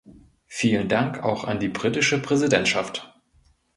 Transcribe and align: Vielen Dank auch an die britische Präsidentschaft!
Vielen 0.47 0.89
Dank 0.89 1.21
auch 1.23 1.43
an 1.43 1.59
die 1.59 1.67
britische 1.67 2.19
Präsidentschaft! 2.19 3.13